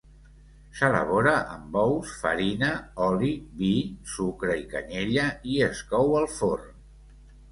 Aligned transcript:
S'elabora 0.77 1.33
amb 1.55 1.75
ous, 1.81 2.13
farina, 2.21 2.69
oli, 3.09 3.29
vi, 3.59 3.69
sucre 4.15 4.57
i 4.61 4.65
canyella 4.71 5.27
i 5.57 5.59
es 5.67 5.83
cou 5.93 6.17
al 6.23 6.29
forn. 6.39 6.73